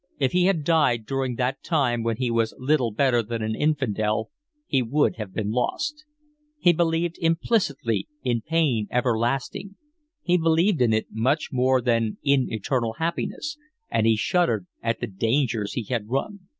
[0.17, 4.31] If he had died during that time when he was little better than an infidel
[4.65, 6.05] he would have been lost;
[6.57, 9.75] he believed implicitly in pain everlasting,
[10.23, 13.57] he believed in it much more than in eternal happiness;
[13.91, 16.47] and he shuddered at the dangers he had run.